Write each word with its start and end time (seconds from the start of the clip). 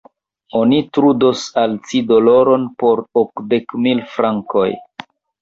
Oni 0.59 0.77
trudos 0.97 1.43
al 1.63 1.75
ci 1.89 1.99
doloron 2.13 2.65
por 2.81 3.05
okdek 3.25 3.79
mil 3.85 4.03
frankoj. 4.17 4.67